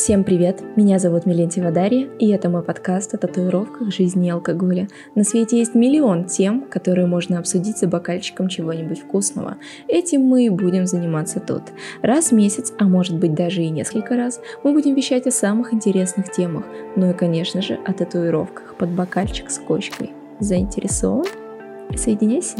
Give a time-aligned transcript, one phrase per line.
[0.00, 0.62] Всем привет!
[0.76, 4.88] Меня зовут Милентьева Дарья, и это мой подкаст о татуировках, жизни и алкоголе.
[5.14, 9.58] На свете есть миллион тем, которые можно обсудить за бокальчиком чего-нибудь вкусного.
[9.88, 11.64] Этим мы и будем заниматься тут.
[12.00, 15.74] Раз в месяц, а может быть даже и несколько раз, мы будем вещать о самых
[15.74, 16.64] интересных темах,
[16.96, 20.12] ну и, конечно же, о татуировках под бокальчик с кочкой.
[20.38, 21.26] Заинтересован?
[21.94, 22.56] Соединяйся!